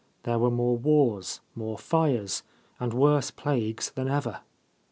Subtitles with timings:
[0.23, 2.41] There were more wars, more fires,
[2.79, 4.39] and worse plagues than ever.